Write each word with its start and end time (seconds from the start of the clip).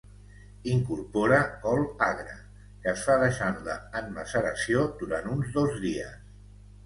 Incorpora 0.75 1.37
col 1.65 1.81
agra 2.05 2.37
que 2.85 2.89
es 2.93 3.03
fa 3.09 3.17
deixant-la 3.25 3.75
en 4.01 4.09
maceració 4.15 4.87
durant 5.03 5.29
uns 5.35 5.55
dos 5.59 5.77
dies. 5.85 6.17